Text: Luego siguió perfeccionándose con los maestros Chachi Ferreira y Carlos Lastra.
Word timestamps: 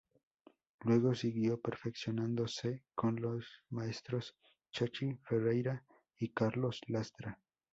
Luego 0.79 1.13
siguió 1.13 1.61
perfeccionándose 1.61 2.85
con 2.95 3.21
los 3.21 3.45
maestros 3.69 4.35
Chachi 4.71 5.19
Ferreira 5.23 5.85
y 6.17 6.29
Carlos 6.29 6.81
Lastra. 6.87 7.39